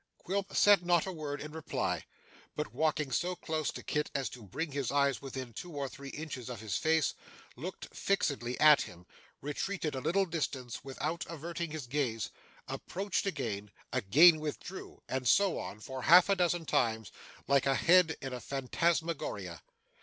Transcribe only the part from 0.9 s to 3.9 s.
a word in reply, but walking so close to